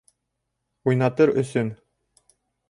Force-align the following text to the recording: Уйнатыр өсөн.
Уйнатыр 0.89 1.33
өсөн. 1.43 1.71